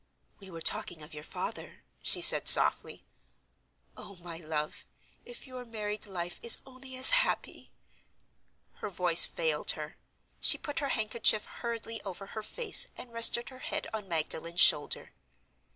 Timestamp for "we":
0.39-0.49